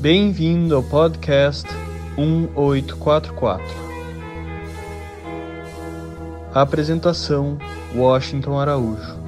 [0.00, 1.66] Bem-vindo ao podcast
[2.18, 3.64] 1844.
[6.52, 7.58] Apresentação:
[7.94, 9.25] Washington Araújo.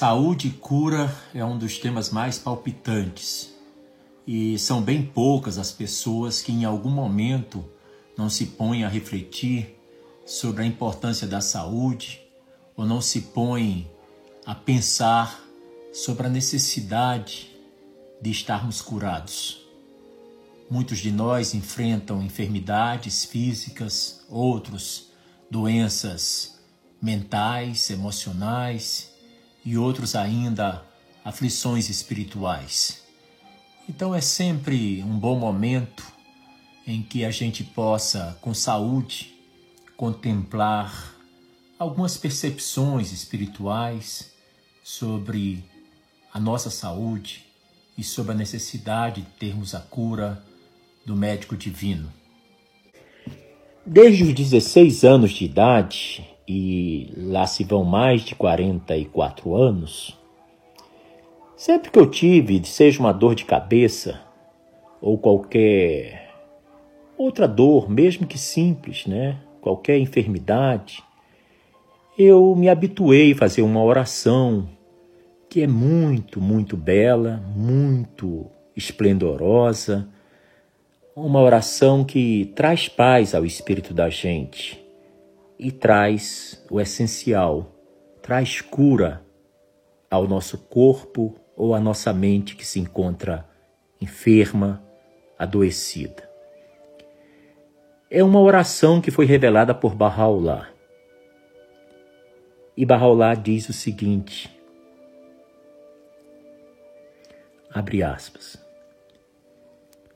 [0.00, 3.52] Saúde e cura é um dos temas mais palpitantes
[4.24, 7.64] e são bem poucas as pessoas que em algum momento
[8.16, 9.76] não se põem a refletir
[10.24, 12.20] sobre a importância da saúde
[12.76, 13.90] ou não se põem
[14.46, 15.44] a pensar
[15.92, 17.50] sobre a necessidade
[18.22, 19.66] de estarmos curados.
[20.70, 25.10] Muitos de nós enfrentam enfermidades físicas, outros
[25.50, 26.56] doenças
[27.02, 29.17] mentais, emocionais
[29.68, 30.82] e outros ainda
[31.22, 33.02] aflições espirituais.
[33.86, 36.06] Então é sempre um bom momento
[36.86, 39.34] em que a gente possa, com saúde,
[39.94, 41.14] contemplar
[41.78, 44.32] algumas percepções espirituais
[44.82, 45.62] sobre
[46.32, 47.44] a nossa saúde
[47.96, 50.42] e sobre a necessidade de termos a cura
[51.04, 52.10] do médico divino.
[53.84, 60.18] Desde os 16 anos de idade, e lá se vão mais de 44 anos,
[61.54, 64.18] sempre que eu tive, seja uma dor de cabeça
[64.98, 66.34] ou qualquer
[67.18, 69.38] outra dor, mesmo que simples, né?
[69.60, 71.02] Qualquer enfermidade,
[72.16, 74.66] eu me habituei a fazer uma oração
[75.50, 80.08] que é muito, muito bela, muito esplendorosa,
[81.14, 84.87] uma oração que traz paz ao espírito da gente
[85.58, 87.74] e traz o essencial,
[88.22, 89.24] traz cura
[90.10, 93.48] ao nosso corpo ou à nossa mente que se encontra
[94.00, 94.82] enferma,
[95.36, 96.28] adoecida.
[98.08, 100.68] É uma oração que foi revelada por Bahá'u'lláh.
[102.76, 104.48] E Bahá'u'lláh diz o seguinte:
[107.70, 108.56] abre aspas.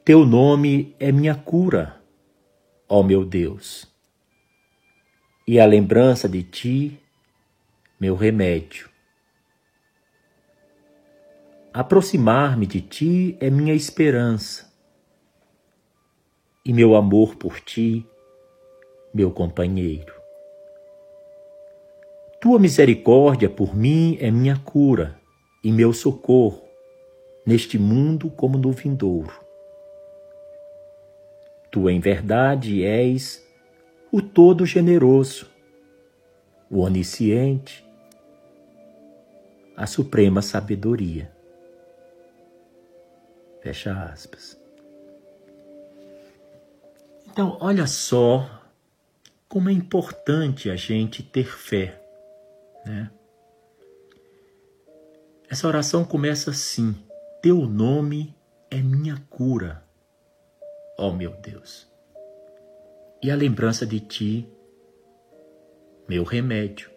[0.05, 2.00] Teu nome é minha cura,
[2.89, 3.91] ó meu Deus
[5.47, 7.00] e a lembrança de ti,
[7.98, 8.88] meu remédio.
[11.72, 14.70] Aproximar-me de ti é minha esperança,
[16.64, 18.06] e meu amor por ti,
[19.12, 20.14] meu companheiro.
[22.41, 25.19] Tua misericórdia por mim é minha cura
[25.62, 26.62] e meu socorro,
[27.47, 29.32] neste mundo como no vindouro.
[31.70, 33.42] Tu, em verdade, és
[34.12, 35.50] o todo generoso,
[36.71, 37.83] o onisciente,
[39.75, 41.34] a suprema sabedoria.
[43.62, 44.61] Fecha aspas.
[47.27, 48.62] Então, olha só
[49.49, 51.99] como é importante a gente ter fé,
[52.84, 53.11] né?
[55.49, 56.95] Essa oração começa assim:
[57.41, 58.37] Teu nome
[58.71, 59.83] é minha cura,
[60.99, 61.91] ó meu Deus
[63.22, 64.49] e a lembrança de ti,
[66.09, 66.91] meu remédio.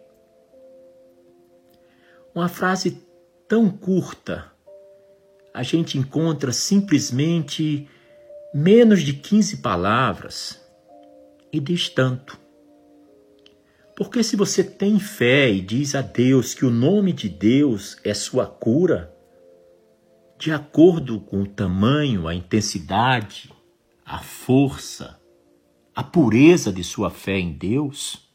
[2.34, 3.06] Uma frase
[3.46, 4.50] tão curta,
[5.54, 7.88] a gente encontra simplesmente
[8.52, 10.60] menos de 15 palavras
[11.52, 12.38] e diz tanto.
[13.96, 18.12] Porque se você tem fé e diz a Deus que o nome de Deus é
[18.12, 19.14] sua cura,
[20.38, 23.50] de acordo com o tamanho, a intensidade,
[24.04, 25.18] a força,
[25.96, 28.28] a pureza de sua fé em Deus,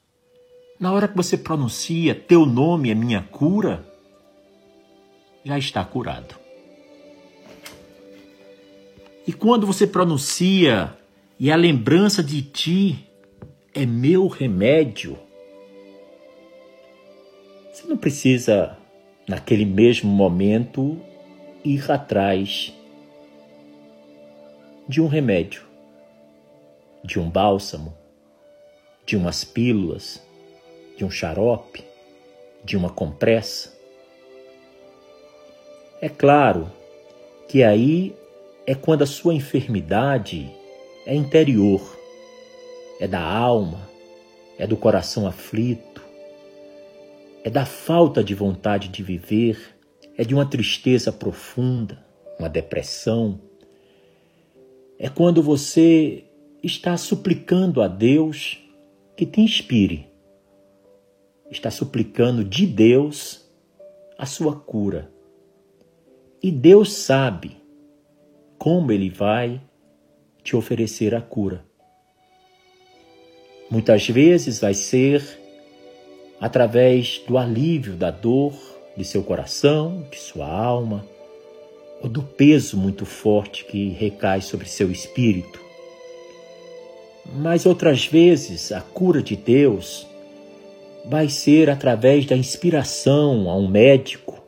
[0.80, 3.86] na hora que você pronuncia teu nome é minha cura,
[5.46, 6.36] já está curado.
[9.28, 10.98] E quando você pronuncia
[11.40, 13.08] e a lembrança de ti
[13.76, 15.16] é meu remédio,
[17.72, 18.76] você não precisa,
[19.28, 21.00] naquele mesmo momento,
[21.64, 22.74] ir atrás
[24.90, 25.71] de um remédio
[27.04, 27.98] de um bálsamo,
[29.06, 30.22] de umas pílulas,
[30.98, 31.84] de um xarope,
[32.64, 33.74] de uma compressa.
[36.00, 36.72] É claro
[37.48, 38.16] que aí
[38.66, 40.50] é quando a sua enfermidade
[41.06, 41.82] é interior,
[43.00, 43.90] é da alma,
[44.58, 46.02] é do coração aflito,
[47.44, 49.76] é da falta de vontade de viver,
[50.18, 52.04] é de uma tristeza profunda,
[52.38, 53.40] uma depressão.
[55.00, 56.24] É quando você
[56.64, 58.60] está suplicando a Deus
[59.18, 60.08] que te inspire.
[61.50, 63.50] Está suplicando de Deus
[64.18, 65.12] a sua cura.
[66.42, 67.58] E Deus sabe
[68.58, 69.62] como Ele vai
[70.44, 71.66] te oferecer a cura.
[73.70, 75.24] Muitas vezes vai ser
[76.40, 78.54] através do alívio da dor
[78.96, 81.06] de seu coração, de sua alma,
[82.02, 85.71] ou do peso muito forte que recai sobre seu espírito.
[87.26, 90.08] Mas outras vezes a cura de Deus
[91.06, 94.42] vai ser através da inspiração a um médico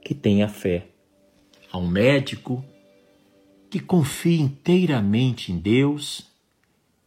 [0.00, 0.86] que tenha fé,
[1.70, 2.64] a um médico
[3.70, 6.26] que confie inteiramente em Deus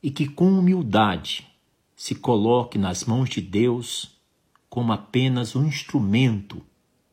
[0.02, 1.48] e que com humildade
[1.96, 4.16] se coloque nas mãos de Deus
[4.69, 6.62] como apenas um instrumento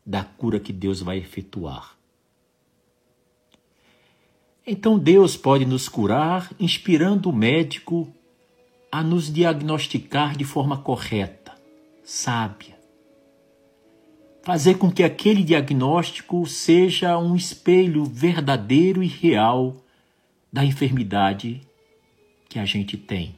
[0.04, 1.96] da cura que Deus vai efetuar.
[4.66, 8.12] Então Deus pode nos curar inspirando o médico
[8.92, 11.52] a nos diagnosticar de forma correta,
[12.04, 12.78] sábia.
[14.44, 19.76] Fazer com que aquele diagnóstico seja um espelho verdadeiro e real
[20.52, 21.60] da enfermidade
[22.48, 23.34] que a gente tem.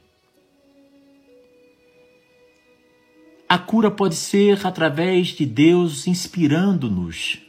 [3.47, 7.44] A cura pode ser através de Deus inspirando-nos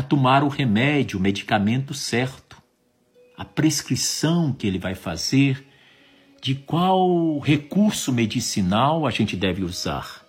[0.00, 2.60] a tomar o remédio, o medicamento certo,
[3.36, 5.66] a prescrição que ele vai fazer,
[6.40, 10.24] de qual recurso medicinal a gente deve usar.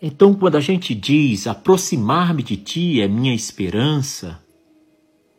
[0.00, 4.40] Então, quando a gente diz aproximar-me de ti é minha esperança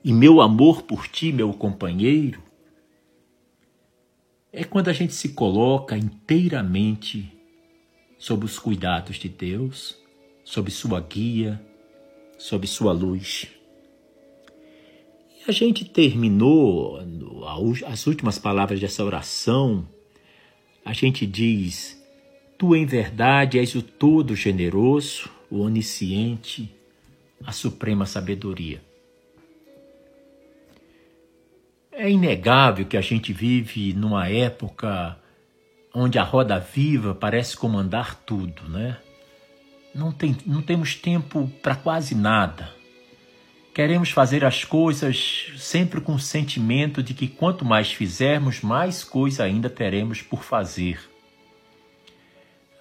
[0.03, 2.43] e meu amor por ti, meu companheiro,
[4.51, 7.31] é quando a gente se coloca inteiramente
[8.17, 9.97] sob os cuidados de Deus,
[10.43, 11.61] sob sua guia,
[12.45, 13.47] sob sua luz.
[15.35, 16.99] E a gente terminou
[17.87, 19.87] as últimas palavras dessa oração.
[20.83, 21.99] A gente diz:
[22.55, 26.71] Tu em verdade és o todo generoso, o onisciente,
[27.43, 28.79] a suprema sabedoria.
[31.91, 35.17] É inegável que a gente vive numa época
[35.91, 38.97] onde a roda viva parece comandar tudo, né?
[39.95, 42.69] Não, tem, não temos tempo para quase nada.
[43.73, 49.45] Queremos fazer as coisas sempre com o sentimento de que quanto mais fizermos, mais coisa
[49.45, 50.99] ainda teremos por fazer.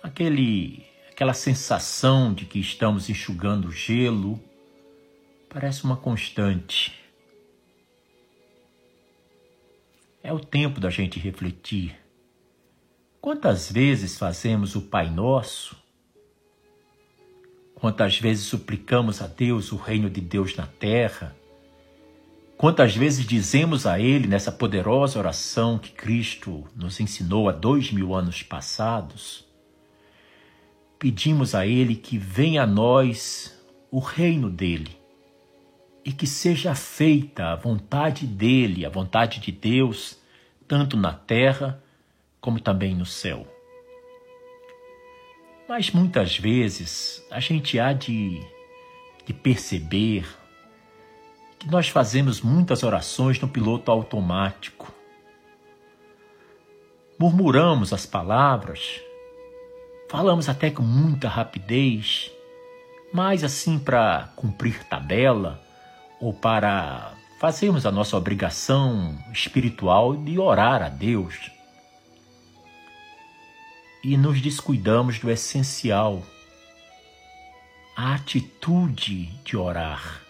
[0.03, 4.43] Aquele, aquela sensação de que estamos enxugando gelo
[5.49, 6.99] parece uma constante.
[10.21, 11.97] É o tempo da gente refletir.
[13.21, 15.84] Quantas vezes fazemos o Pai Nosso?
[17.85, 21.37] Quantas vezes suplicamos a Deus o reino de Deus na terra?
[22.57, 28.15] Quantas vezes dizemos a Ele nessa poderosa oração que Cristo nos ensinou há dois mil
[28.15, 29.45] anos passados?
[30.99, 33.55] Pedimos a Ele que venha a nós
[33.91, 34.97] o reino dele
[36.03, 40.19] e que seja feita a vontade dele, a vontade de Deus,
[40.67, 41.85] tanto na terra
[42.41, 43.54] como também no céu.
[45.69, 48.41] Mas muitas vezes a gente há de,
[49.25, 50.27] de perceber
[51.59, 54.93] que nós fazemos muitas orações no piloto automático.
[57.19, 59.01] Murmuramos as palavras,
[60.11, 62.31] falamos até com muita rapidez,
[63.13, 65.63] mas assim para cumprir tabela
[66.21, 71.54] ou para fazermos a nossa obrigação espiritual de orar a Deus.
[74.05, 76.23] E nos descuidamos do essencial,
[77.97, 80.21] a atitude de orar,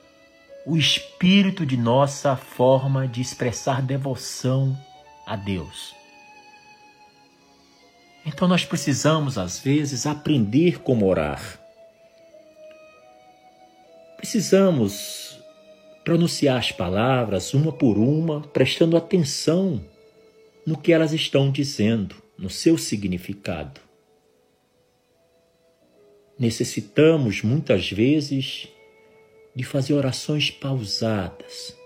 [0.64, 4.78] o espírito de nossa forma de expressar devoção
[5.26, 5.92] a Deus.
[8.24, 11.58] Então nós precisamos, às vezes, aprender como orar.
[14.16, 15.36] Precisamos
[16.04, 19.84] pronunciar as palavras uma por uma, prestando atenção
[20.64, 23.80] no que elas estão dizendo, no seu significado.
[26.38, 28.68] Necessitamos muitas vezes
[29.54, 31.76] de fazer orações pausadas,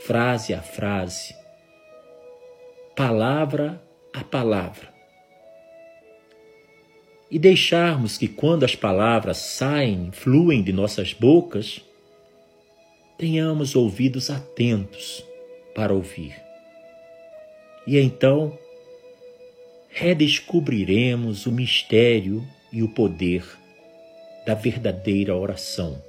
[0.00, 1.34] frase a frase,
[2.96, 3.80] palavra
[4.12, 4.92] a palavra.
[7.30, 11.80] E deixarmos que quando as palavras saem, fluem de nossas bocas,
[13.16, 15.24] tenhamos ouvidos atentos
[15.74, 16.34] para ouvir.
[17.86, 18.58] E então
[19.92, 23.44] redescobriremos o mistério e o poder
[24.46, 26.02] da verdadeira oração.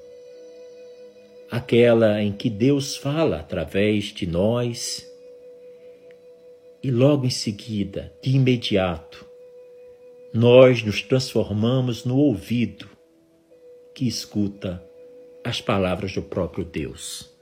[1.51, 5.05] Aquela em que Deus fala através de nós
[6.81, 9.25] e logo em seguida, de imediato,
[10.33, 12.89] nós nos transformamos no ouvido
[13.93, 14.83] que escuta
[15.43, 17.32] as palavras do próprio Deus.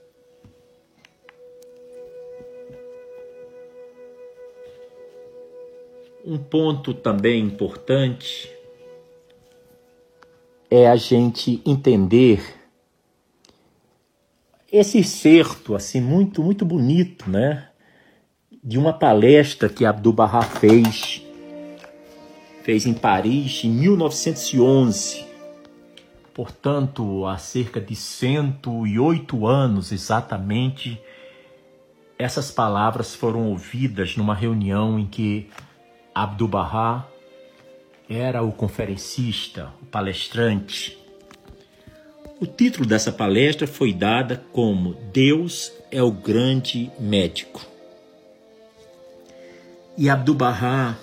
[6.25, 8.51] Um ponto também importante
[10.69, 12.41] é a gente entender
[14.71, 17.67] esse certo assim muito muito bonito, né,
[18.63, 21.25] de uma palestra que Abdu'l-Bahá fez
[22.63, 25.31] fez em Paris em 1911
[26.33, 30.99] Portanto, há cerca de 108 anos exatamente,
[32.17, 35.49] essas palavras foram ouvidas numa reunião em que
[36.13, 37.07] Abdu'l-Bahá
[38.09, 40.97] era o conferencista, o palestrante.
[42.39, 47.65] O título dessa palestra foi dada como Deus é o grande médico.
[49.97, 50.97] E Abdu'l-Bahá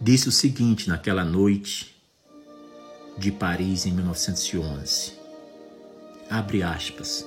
[0.00, 1.96] disse o seguinte naquela noite:
[3.16, 5.12] de Paris em 1911.
[6.28, 7.26] Abre aspas.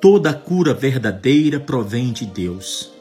[0.00, 2.95] Toda cura verdadeira provém de Deus.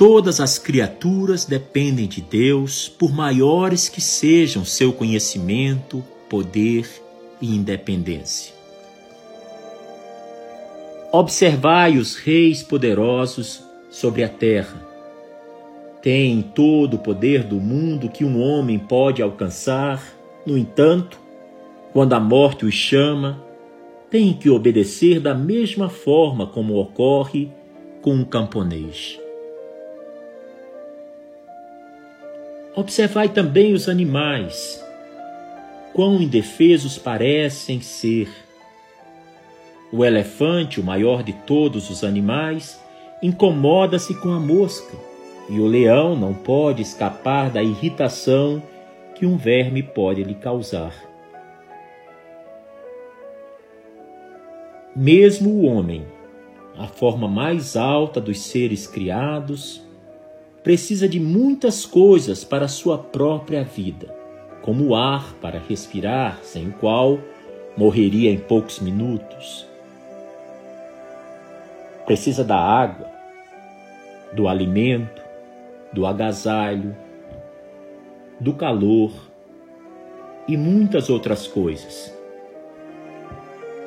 [0.00, 6.88] Todas as criaturas dependem de Deus, por maiores que sejam seu conhecimento, poder
[7.40, 8.54] e independência.
[11.12, 14.90] Observai os reis poderosos sobre a terra
[16.02, 20.02] tem todo o poder do mundo que um homem pode alcançar.
[20.46, 21.20] No entanto,
[21.92, 23.42] quando a morte os chama,
[24.10, 27.50] tem que obedecer da mesma forma como ocorre
[28.00, 29.19] com um camponês.
[32.74, 34.82] Observai também os animais,
[35.92, 38.28] quão indefesos parecem ser.
[39.92, 42.80] O elefante, o maior de todos os animais,
[43.20, 44.96] incomoda-se com a mosca
[45.48, 48.62] e o leão não pode escapar da irritação
[49.16, 50.94] que um verme pode lhe causar.
[54.94, 56.06] Mesmo o homem,
[56.78, 59.82] a forma mais alta dos seres criados,
[60.62, 64.14] precisa de muitas coisas para sua própria vida,
[64.62, 67.18] como o ar para respirar, sem o qual
[67.76, 69.66] morreria em poucos minutos.
[72.04, 73.08] Precisa da água,
[74.32, 75.22] do alimento,
[75.92, 76.94] do agasalho,
[78.38, 79.12] do calor
[80.46, 82.14] e muitas outras coisas.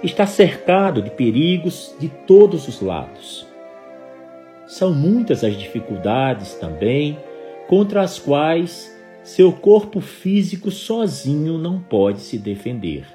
[0.01, 3.52] Está cercado de perigos de todos os lados.
[4.65, 7.17] São muitas as dificuldades também
[7.67, 8.93] contra as quais
[9.24, 13.05] seu corpo físico sozinho não pode se defender.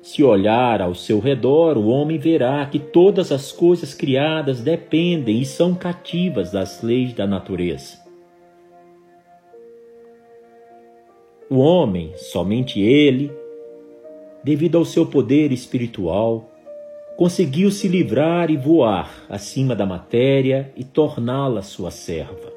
[0.00, 5.44] Se olhar ao seu redor, o homem verá que todas as coisas criadas dependem e
[5.44, 7.98] são cativas das leis da natureza.
[11.50, 13.32] O homem, somente ele,
[14.44, 16.52] devido ao seu poder espiritual,
[17.16, 22.52] conseguiu se livrar e voar acima da matéria e torná-la sua serva.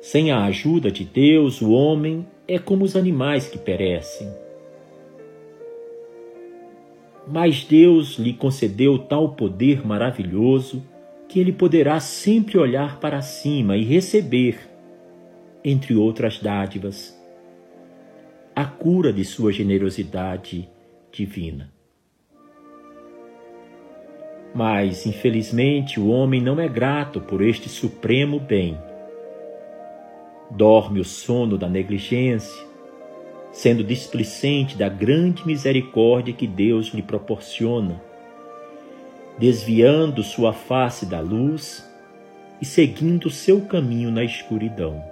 [0.00, 4.28] Sem a ajuda de Deus, o homem é como os animais que perecem
[7.26, 10.82] mas Deus lhe concedeu tal poder maravilhoso
[11.28, 14.60] que ele poderá sempre olhar para cima e receber,
[15.64, 17.20] entre outras dádivas,
[18.54, 20.68] a cura de sua generosidade
[21.10, 21.75] divina.
[24.56, 28.78] Mas, infelizmente, o homem não é grato por este supremo bem.
[30.50, 32.64] Dorme o sono da negligência,
[33.52, 38.00] sendo displicente da grande misericórdia que Deus lhe proporciona,
[39.36, 41.86] desviando sua face da luz
[42.58, 45.04] e seguindo seu caminho na escuridão.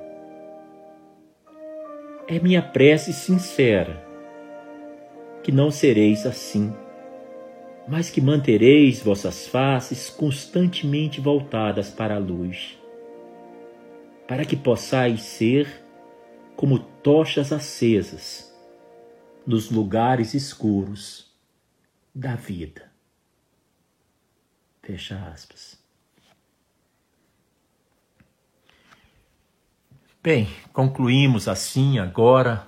[2.26, 4.02] É minha prece sincera
[5.42, 6.72] que não sereis assim,
[7.86, 12.78] mas que mantereis vossas faces constantemente voltadas para a luz,
[14.26, 15.82] para que possais ser
[16.56, 18.52] como tochas acesas
[19.46, 21.30] nos lugares escuros
[22.14, 22.90] da vida.
[24.82, 25.82] Fecha aspas.
[30.22, 32.66] Bem, concluímos assim agora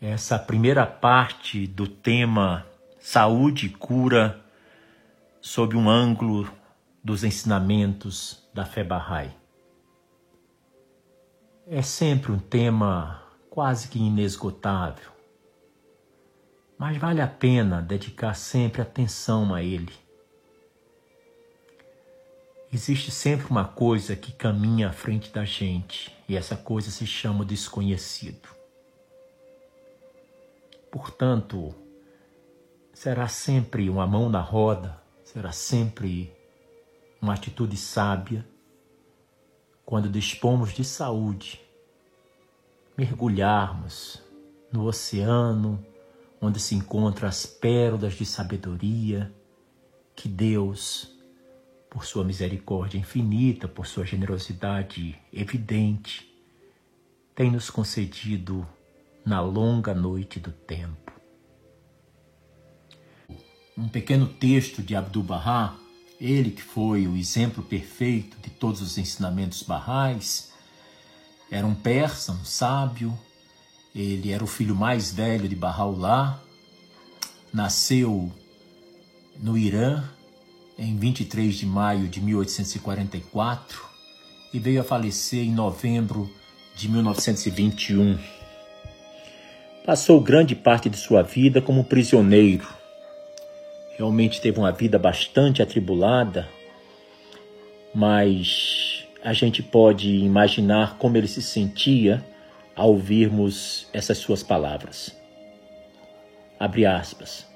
[0.00, 2.66] essa primeira parte do tema
[3.06, 4.42] saúde e cura
[5.38, 6.50] sob um ângulo
[7.04, 9.30] dos ensinamentos da fé Bahá'í
[11.66, 15.12] é sempre um tema quase que inesgotável,
[16.78, 19.92] mas vale a pena dedicar sempre atenção a ele,
[22.72, 27.44] existe sempre uma coisa que caminha à frente da gente e essa coisa se chama
[27.44, 28.48] desconhecido.
[30.90, 31.83] Portanto,
[32.94, 36.32] será sempre uma mão na roda, será sempre
[37.20, 38.46] uma atitude sábia
[39.84, 41.60] quando dispomos de saúde,
[42.96, 44.22] mergulharmos
[44.72, 45.84] no oceano
[46.40, 49.34] onde se encontram as pérolas de sabedoria
[50.14, 51.10] que Deus,
[51.90, 56.32] por sua misericórdia infinita, por sua generosidade evidente,
[57.34, 58.66] tem nos concedido
[59.24, 61.03] na longa noite do tempo.
[63.76, 65.74] Um pequeno texto de Abdu'l-Bahá,
[66.20, 70.52] ele que foi o exemplo perfeito de todos os ensinamentos barrais,
[71.50, 73.18] era um persa, um sábio,
[73.92, 76.38] ele era o filho mais velho de Bahá'u'lláh,
[77.52, 78.32] nasceu
[79.42, 80.04] no Irã
[80.78, 83.82] em 23 de maio de 1844
[84.52, 86.30] e veio a falecer em novembro
[86.76, 88.18] de 1921.
[89.84, 92.83] Passou grande parte de sua vida como prisioneiro.
[93.96, 96.48] Realmente teve uma vida bastante atribulada,
[97.94, 102.24] mas a gente pode imaginar como ele se sentia
[102.74, 105.16] ao ouvirmos essas suas palavras.
[106.58, 107.46] Abre aspas.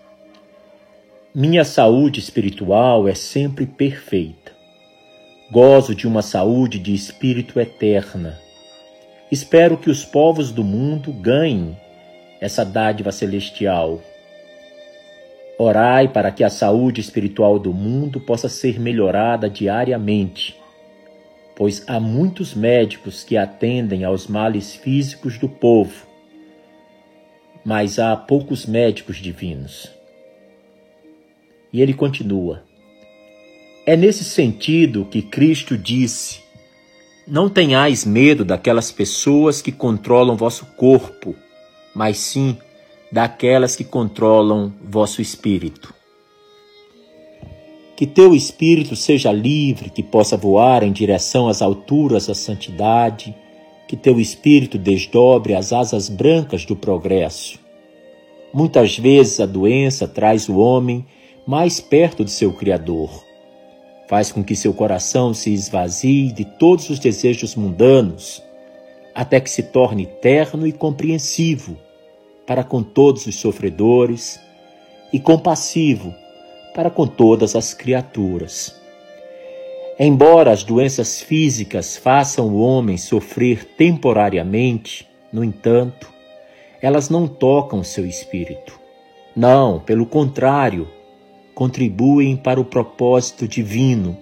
[1.35, 4.53] Minha saúde espiritual é sempre perfeita.
[5.51, 8.39] Gozo de uma saúde de espírito eterna.
[9.31, 11.77] Espero que os povos do mundo ganhem
[12.41, 14.01] essa dádiva celestial.
[15.59, 20.59] Orai para que a saúde espiritual do mundo possa ser melhorada diariamente
[21.59, 26.07] pois há muitos médicos que atendem aos males físicos do povo,
[27.65, 29.91] mas há poucos médicos divinos.
[31.73, 32.63] E ele continua:
[33.85, 36.43] É nesse sentido que Cristo disse:
[37.27, 41.35] Não tenhais medo daquelas pessoas que controlam vosso corpo,
[41.93, 42.57] mas sim
[43.11, 45.95] daquelas que controlam vosso espírito.
[47.97, 53.35] Que teu espírito seja livre, que possa voar em direção às alturas da santidade,
[53.89, 57.59] que teu espírito desdobre as asas brancas do progresso.
[58.53, 61.05] Muitas vezes a doença traz o homem
[61.47, 63.25] mais perto de seu Criador.
[64.09, 68.43] Faz com que seu coração se esvazie de todos os desejos mundanos,
[69.15, 71.77] até que se torne terno e compreensivo
[72.49, 74.41] para com todos os sofredores
[75.13, 76.15] e compassivo
[76.75, 78.75] para com todas as criaturas.
[79.99, 86.11] Embora as doenças físicas façam o homem sofrer temporariamente, no entanto,
[86.81, 88.81] elas não tocam seu espírito.
[89.37, 90.89] Não, pelo contrário,
[91.55, 94.17] contribuem para o propósito divino,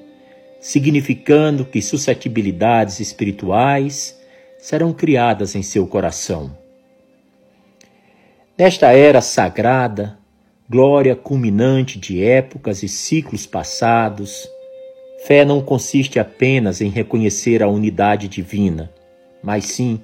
[0.59, 4.21] significando que suscetibilidades espirituais
[4.59, 6.66] serão criadas em seu coração.
[8.59, 10.19] Nesta era sagrada,
[10.67, 14.49] glória culminante de épocas e ciclos passados.
[15.27, 18.91] Fé não consiste apenas em reconhecer a unidade divina,
[19.43, 20.01] mas sim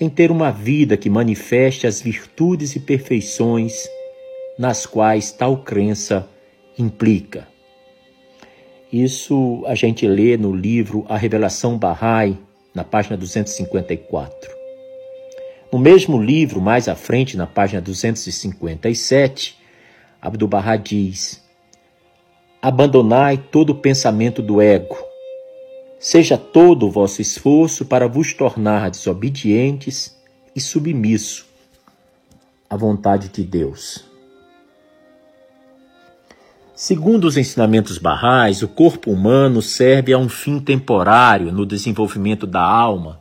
[0.00, 3.88] em ter uma vida que manifeste as virtudes e perfeições
[4.56, 6.28] nas quais tal crença
[6.78, 7.48] implica.
[8.92, 12.38] Isso a gente lê no livro A Revelação Bahá'í,
[12.72, 14.59] na página 254.
[15.72, 19.56] No mesmo livro, mais à frente, na página 257,
[20.20, 21.40] Abdu'l-Bahá diz:
[22.60, 24.98] Abandonai todo o pensamento do ego.
[26.00, 30.16] Seja todo o vosso esforço para vos tornar desobedientes
[30.56, 31.46] e submisso
[32.68, 34.04] à vontade de Deus.
[36.74, 42.62] Segundo os ensinamentos barrais, o corpo humano serve a um fim temporário no desenvolvimento da
[42.62, 43.19] alma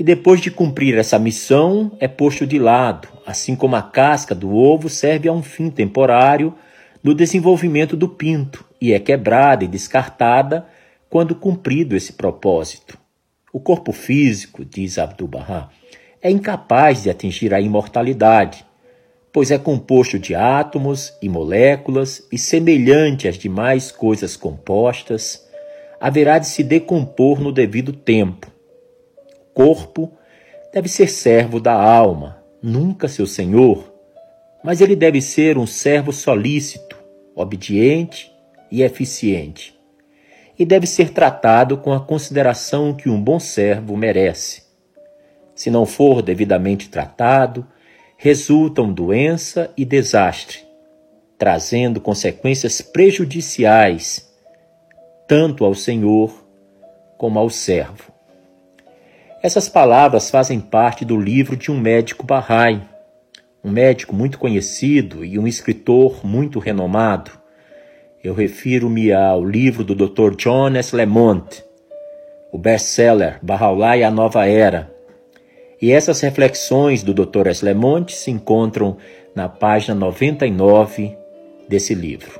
[0.00, 4.50] e depois de cumprir essa missão é posto de lado, assim como a casca do
[4.56, 6.54] ovo serve a um fim temporário
[7.04, 10.66] no desenvolvimento do pinto e é quebrada e descartada
[11.10, 12.96] quando cumprido esse propósito.
[13.52, 15.68] O corpo físico, diz Abdu'l-Bahá,
[16.22, 18.64] é incapaz de atingir a imortalidade,
[19.30, 25.46] pois é composto de átomos e moléculas e semelhante às demais coisas compostas,
[26.00, 28.50] haverá de se decompor no devido tempo
[29.60, 30.10] corpo
[30.72, 33.92] deve ser servo da alma, nunca seu senhor,
[34.64, 36.96] mas ele deve ser um servo solícito,
[37.34, 38.32] obediente
[38.70, 39.78] e eficiente.
[40.58, 44.62] E deve ser tratado com a consideração que um bom servo merece.
[45.54, 47.66] Se não for devidamente tratado,
[48.16, 50.60] resultam doença e desastre,
[51.36, 54.26] trazendo consequências prejudiciais
[55.28, 56.46] tanto ao Senhor
[57.18, 58.19] como ao servo.
[59.42, 62.82] Essas palavras fazem parte do livro de um médico Bahá'í,
[63.64, 67.30] um médico muito conhecido e um escritor muito renomado.
[68.22, 70.36] Eu refiro-me ao livro do Dr.
[70.36, 70.94] John S.
[70.94, 71.64] Lemont,
[72.52, 74.94] o best-seller Bahá'u'lláh e a Nova Era.
[75.80, 77.46] E essas reflexões do Dr.
[77.46, 77.64] S.
[77.64, 78.98] Lemont se encontram
[79.34, 81.16] na página 99
[81.66, 82.38] desse livro.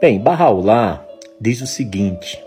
[0.00, 1.06] Bem, Bahá'u'lláh
[1.40, 2.42] diz o seguinte,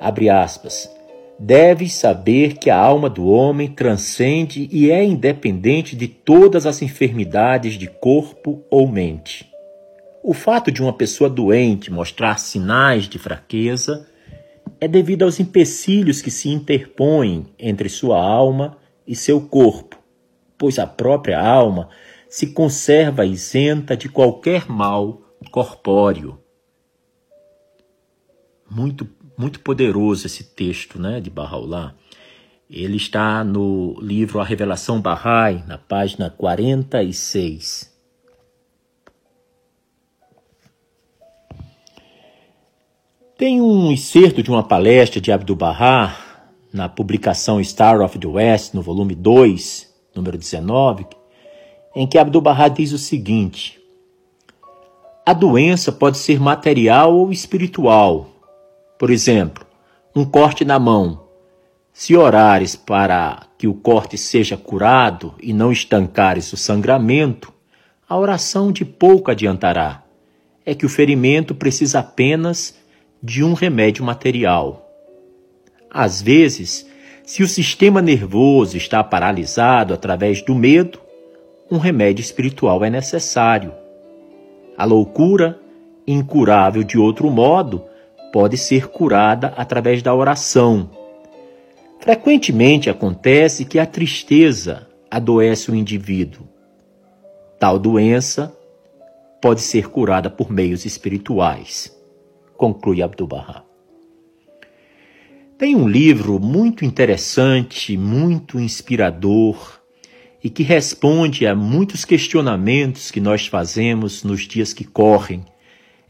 [0.00, 0.95] abre aspas,
[1.38, 7.74] Deves saber que a alma do homem transcende e é independente de todas as enfermidades
[7.74, 9.46] de corpo ou mente.
[10.22, 14.08] O fato de uma pessoa doente mostrar sinais de fraqueza
[14.80, 19.98] é devido aos empecilhos que se interpõem entre sua alma e seu corpo,
[20.56, 21.90] pois a própria alma
[22.28, 26.40] se conserva isenta de qualquer mal corpóreo.
[28.68, 29.04] Muito
[29.36, 31.94] muito poderoso esse texto né, de Bahá'u'lláh.
[32.68, 37.94] Ele está no livro A Revelação Bahá'í, na página 46.
[43.38, 46.26] Tem um excerto de uma palestra de Abdu'l-Bahá
[46.72, 51.06] na publicação Star of the West, no volume 2, número 19,
[51.94, 53.78] em que Abdu'l-Bahá diz o seguinte:
[55.24, 58.35] A doença pode ser material ou espiritual,
[58.98, 59.66] por exemplo,
[60.14, 61.26] um corte na mão.
[61.92, 67.52] Se orares para que o corte seja curado e não estancares o sangramento,
[68.08, 70.02] a oração de pouco adiantará.
[70.64, 72.76] É que o ferimento precisa apenas
[73.22, 74.88] de um remédio material.
[75.90, 76.86] Às vezes,
[77.24, 81.00] se o sistema nervoso está paralisado através do medo,
[81.70, 83.72] um remédio espiritual é necessário.
[84.76, 85.58] A loucura,
[86.06, 87.82] incurável de outro modo,
[88.36, 90.90] pode ser curada através da oração.
[91.98, 96.46] Frequentemente acontece que a tristeza adoece o indivíduo.
[97.58, 98.54] Tal doença
[99.40, 101.90] pode ser curada por meios espirituais,
[102.58, 103.64] conclui Abdu'l-Bahá.
[105.56, 109.80] Tem um livro muito interessante, muito inspirador
[110.44, 115.42] e que responde a muitos questionamentos que nós fazemos nos dias que correm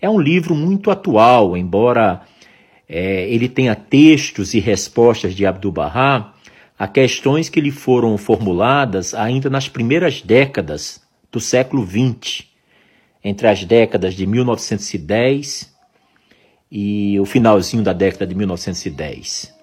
[0.01, 2.23] é um livro muito atual, embora
[2.89, 6.35] é, ele tenha textos e respostas de Abdu'l-Bahá
[6.79, 11.01] a questões que lhe foram formuladas ainda nas primeiras décadas
[11.33, 12.45] do século XX,
[13.25, 15.75] entre as décadas de 1910
[16.71, 19.55] e o finalzinho da década de 1910.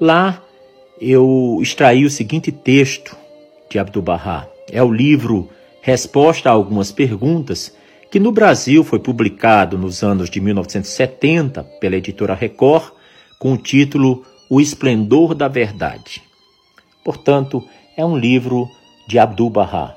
[0.00, 0.42] Lá
[1.00, 3.16] eu extraí o seguinte texto
[3.70, 4.46] de Abdu'l-Bahá.
[4.70, 5.48] É o livro
[5.80, 7.74] Resposta a algumas perguntas
[8.10, 12.92] que no Brasil foi publicado nos anos de 1970 pela editora Record
[13.38, 16.22] com o título O Esplendor da Verdade.
[17.04, 17.62] Portanto,
[17.96, 18.68] é um livro
[19.06, 19.94] de Abdu'l-Bahá.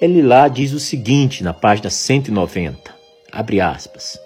[0.00, 2.94] Ele lá diz o seguinte na página 190,
[3.30, 4.18] abre aspas.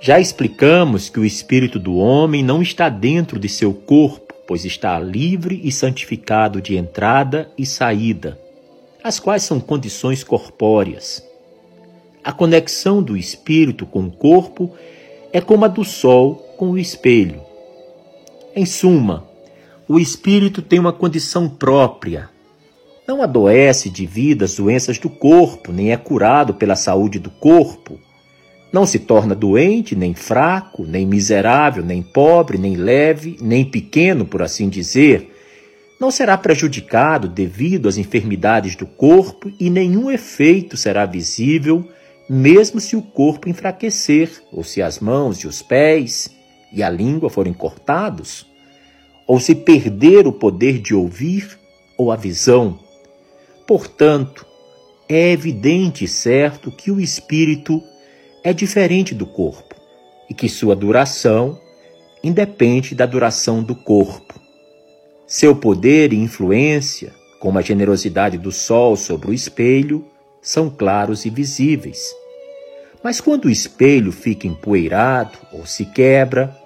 [0.00, 4.98] Já explicamos que o espírito do homem não está dentro de seu corpo, pois está
[4.98, 8.38] livre e santificado de entrada e saída,
[9.02, 11.27] as quais são condições corpóreas.
[12.28, 14.74] A conexão do espírito com o corpo
[15.32, 17.40] é como a do sol com o espelho.
[18.54, 19.26] Em suma,
[19.88, 22.28] o espírito tem uma condição própria.
[23.08, 27.98] Não adoece devido às doenças do corpo, nem é curado pela saúde do corpo.
[28.70, 34.42] Não se torna doente, nem fraco, nem miserável, nem pobre, nem leve, nem pequeno, por
[34.42, 35.34] assim dizer.
[35.98, 41.88] Não será prejudicado devido às enfermidades do corpo e nenhum efeito será visível
[42.28, 46.28] mesmo se o corpo enfraquecer, ou se as mãos e os pés
[46.72, 48.46] e a língua forem cortados,
[49.26, 51.58] ou se perder o poder de ouvir
[51.96, 52.78] ou a visão.
[53.66, 54.46] Portanto,
[55.08, 57.82] é evidente e certo que o espírito
[58.44, 59.74] é diferente do corpo
[60.28, 61.58] e que sua duração
[62.22, 64.38] independe da duração do corpo.
[65.26, 70.04] Seu poder e influência, como a generosidade do sol sobre o espelho,
[70.40, 72.14] são claros e visíveis.
[73.02, 76.56] Mas quando o espelho fica empoeirado ou se quebra,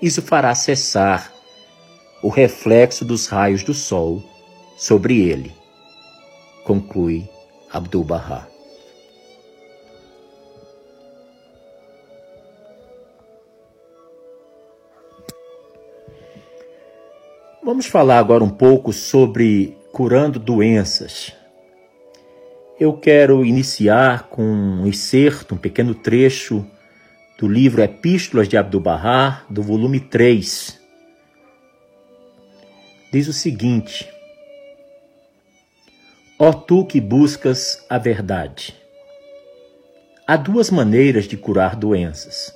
[0.00, 1.32] isso fará cessar
[2.22, 4.22] o reflexo dos raios do sol
[4.76, 5.52] sobre ele,
[6.64, 7.28] conclui
[7.70, 8.48] Abdu'l-Bahá.
[17.64, 21.32] Vamos falar agora um pouco sobre curando doenças.
[22.82, 26.66] Eu quero iniciar com um excerto, um pequeno trecho
[27.38, 30.80] do livro Epístolas de Abdu'l-Bahá, do volume 3.
[33.12, 34.08] Diz o seguinte:
[36.36, 38.74] Ó tu que buscas a verdade.
[40.26, 42.52] Há duas maneiras de curar doenças: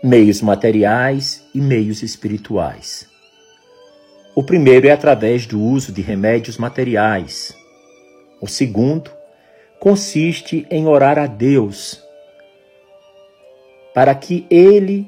[0.00, 3.08] meios materiais e meios espirituais.
[4.36, 7.52] O primeiro é através do uso de remédios materiais.
[8.40, 9.10] O segundo
[9.84, 12.02] consiste em orar a Deus
[13.92, 15.06] para que Ele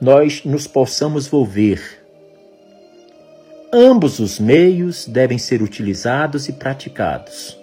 [0.00, 1.80] nós nos possamos volver.
[3.72, 7.56] Ambos os meios devem ser utilizados e praticados.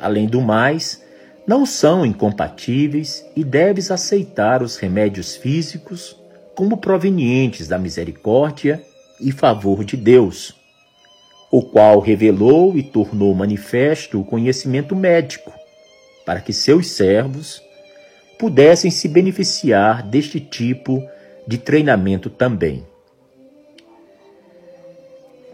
[0.00, 1.04] Além do mais,
[1.46, 6.20] não são incompatíveis e deves aceitar os remédios físicos
[6.56, 8.82] como provenientes da misericórdia
[9.20, 10.52] e favor de Deus,
[11.48, 15.52] o qual revelou e tornou manifesto o conhecimento médico,
[16.26, 17.62] para que seus servos
[18.38, 21.02] pudessem se beneficiar deste tipo
[21.46, 22.84] de treinamento também.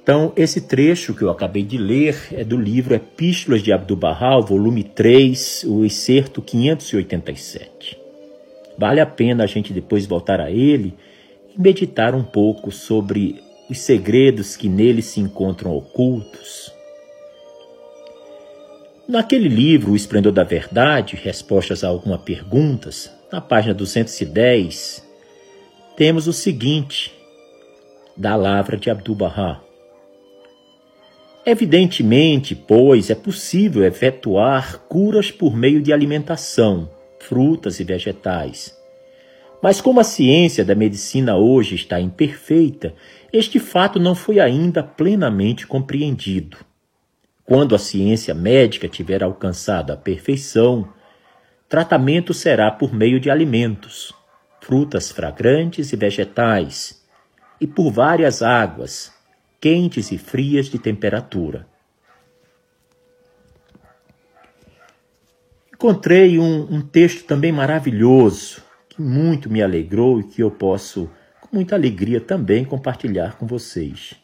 [0.03, 4.83] Então, esse trecho que eu acabei de ler é do livro Epístolas de Abdu'l-Bahá, volume
[4.83, 7.97] 3, o excerto 587.
[8.77, 10.95] Vale a pena a gente depois voltar a ele
[11.55, 16.72] e meditar um pouco sobre os segredos que nele se encontram ocultos.
[19.09, 25.05] Naquele livro, O Esplendor da Verdade, Respostas a Algumas Perguntas, na página 210,
[25.97, 27.13] temos o seguinte
[28.17, 29.61] da Lavra de Abdu'l-Bahá.
[31.45, 36.89] Evidentemente, pois, é possível efetuar curas por meio de alimentação,
[37.19, 38.73] frutas e vegetais.
[39.61, 42.95] Mas como a ciência da medicina hoje está imperfeita,
[43.33, 46.57] este fato não foi ainda plenamente compreendido.
[47.53, 50.89] Quando a ciência médica tiver alcançado a perfeição,
[51.69, 54.11] tratamento será por meio de alimentos,
[54.59, 57.05] frutas fragrantes e vegetais,
[57.61, 59.13] e por várias águas,
[59.61, 61.67] quentes e frias de temperatura.
[65.75, 71.55] Encontrei um, um, texto também maravilhoso, que muito me alegrou e que eu posso, com
[71.55, 74.15] muita alegria, também compartilhar com vocês.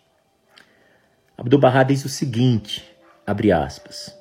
[1.37, 2.97] Abdu'l-Bahá diz o seguinte,
[3.29, 4.19] abre aspas,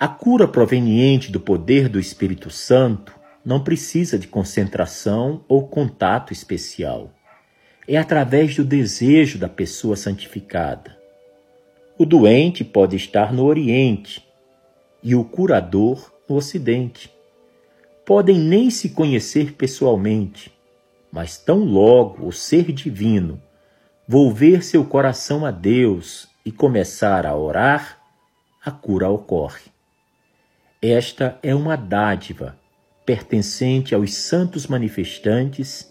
[0.00, 7.12] A cura proveniente do poder do Espírito Santo não precisa de concentração ou contato especial
[7.86, 10.96] é através do desejo da pessoa santificada.
[11.98, 14.26] O doente pode estar no Oriente
[15.02, 17.12] e o curador no Ocidente.
[18.06, 20.50] Podem nem se conhecer pessoalmente,
[21.12, 23.38] mas tão logo o ser divino
[24.08, 27.98] volver seu coração a Deus e começar a orar,
[28.64, 29.72] a cura ocorre.
[30.80, 32.58] Esta é uma dádiva
[33.06, 35.90] pertencente aos santos manifestantes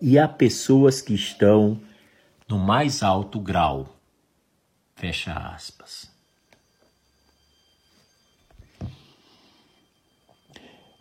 [0.00, 1.80] e há pessoas que estão
[2.48, 3.96] no mais alto grau.
[4.94, 6.10] Fecha aspas.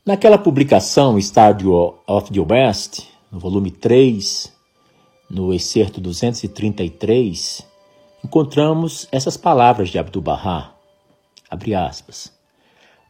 [0.05, 4.51] Naquela publicação Stadio of the West, no volume 3,
[5.29, 7.68] no excerto 233,
[8.23, 10.73] encontramos essas palavras de Abdu'l-Bahá,
[11.49, 12.37] abre aspas,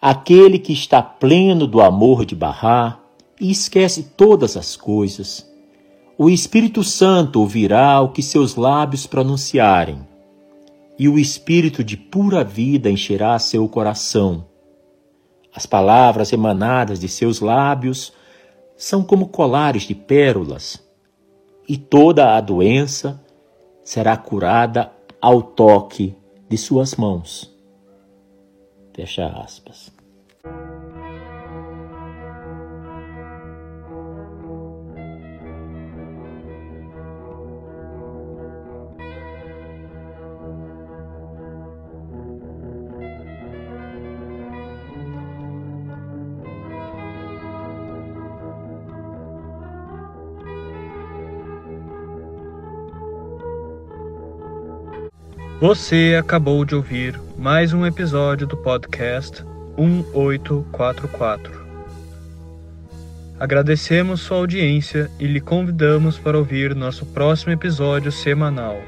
[0.01, 2.99] Aquele que está pleno do amor de Bahá
[3.39, 5.45] e esquece todas as coisas,
[6.17, 10.07] o Espírito Santo ouvirá o que seus lábios pronunciarem,
[10.97, 14.45] e o Espírito de pura vida encherá seu coração.
[15.53, 18.13] As palavras emanadas de seus lábios
[18.77, 20.81] são como colares de pérolas,
[21.67, 23.21] e toda a doença
[23.83, 26.15] será curada ao toque
[26.47, 27.53] de suas mãos.
[28.93, 29.91] Fecha aspas.
[55.59, 59.43] Você acabou de ouvir mais um episódio do podcast
[59.77, 61.51] 1844.
[63.37, 68.79] Agradecemos sua audiência e lhe convidamos para ouvir nosso próximo episódio semanal.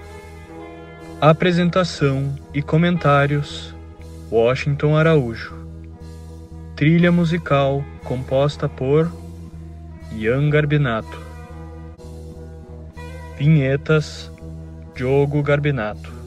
[1.19, 3.75] Apresentação e comentários:
[4.31, 5.53] Washington Araújo.
[6.77, 9.11] Trilha musical composta por
[10.13, 11.19] Ian Garbinato.
[13.37, 14.31] Vinhetas:
[14.95, 16.20] Diogo Garbinato.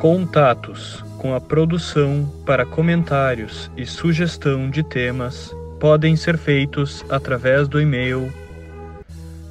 [0.00, 7.78] Contatos com a produção para comentários e sugestão de temas podem ser feitos através do
[7.78, 8.32] e-mail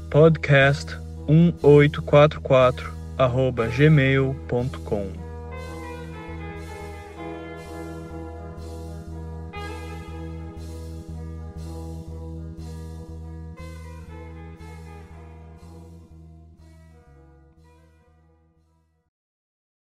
[0.09, 2.89] podcast1844
[3.77, 5.28] gmail.com